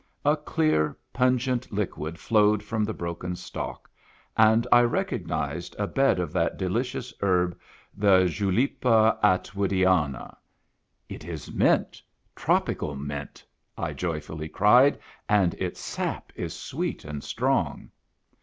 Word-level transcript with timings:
A 0.25 0.35
clear 0.35 0.97
pungent 1.13 1.71
liquid 1.71 2.17
flowed 2.17 2.63
from 2.63 2.83
the 2.83 2.91
broken 2.93 3.35
stalk, 3.35 3.87
and 4.35 4.65
I 4.71 4.81
recognized 4.81 5.75
a 5.77 5.85
bed 5.85 6.17
of 6.17 6.33
that 6.33 6.57
delicious 6.57 7.13
herb 7.21 7.55
the 7.95 8.25
Julepa 8.25 9.19
Attwoodiana. 9.23 10.35
"It 11.07 11.23
is 11.23 11.51
mint,— 11.51 12.01
tropical 12.45 12.95
mint!"— 12.95 13.45
I 13.77 13.93
joyfully 13.93 14.49
cried," 14.49 14.97
and 15.39 15.53
its 15.59 15.79
sap 15.79 16.31
is 16.35 16.55
sweet 16.55 17.05
and 17.05 17.23
strong." 17.23 17.91